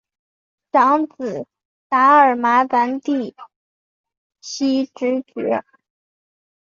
[0.71, 1.45] 长子
[1.87, 3.35] 达尔玛咱第
[4.41, 5.63] 袭职爵。